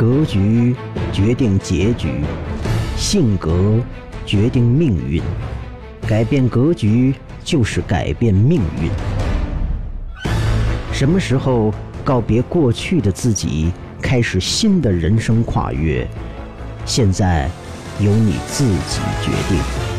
[0.00, 0.74] 格局
[1.12, 2.08] 决定结局
[2.96, 3.78] 性格
[4.24, 5.22] 决定命运
[6.08, 7.14] 改变格局
[7.44, 8.90] 就是改变命运。
[10.90, 11.70] 什么时候
[12.02, 16.08] 告别过去的自己开始新的人生跨越？
[16.86, 17.50] 现在
[17.98, 19.89] 由你自己决定。